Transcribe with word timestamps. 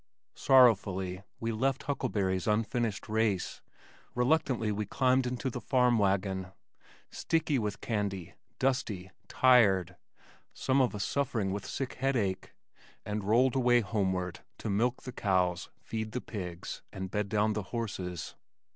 Sorrowfully 0.33 1.21
we 1.39 1.51
left 1.51 1.83
Huckleberry's 1.83 2.47
unfinished 2.47 3.07
race, 3.07 3.61
reluctantly 4.15 4.71
we 4.71 4.87
climbed 4.87 5.27
into 5.27 5.51
the 5.51 5.61
farm 5.61 5.99
wagon, 5.99 6.47
sticky 7.11 7.59
with 7.59 7.81
candy, 7.81 8.33
dusty, 8.57 9.11
tired, 9.27 9.95
some 10.55 10.81
of 10.81 10.95
us 10.95 11.05
suffering 11.05 11.51
with 11.51 11.67
sick 11.67 11.93
headache, 11.93 12.51
and 13.05 13.23
rolled 13.25 13.55
away 13.55 13.81
homeward 13.81 14.39
to 14.57 14.71
milk 14.71 15.03
the 15.03 15.11
cows, 15.11 15.69
feed 15.79 16.13
the 16.13 16.19
pigs 16.21 16.81
and 16.91 17.11
bed 17.11 17.29
down 17.29 17.53
the 17.53 17.61
horses. 17.69 18.33